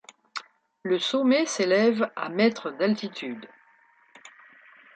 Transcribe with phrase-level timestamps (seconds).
[0.81, 3.47] Le sommet s'élève à mètres d'altitude.